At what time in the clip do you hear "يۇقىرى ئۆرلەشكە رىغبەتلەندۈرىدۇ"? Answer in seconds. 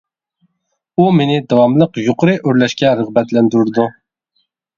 2.07-3.87